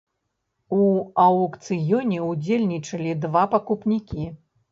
У 0.77 0.79
аўкцыёне 1.25 2.23
ўдзельнічалі 2.29 3.13
два 3.29 3.43
пакупнікі. 3.55 4.27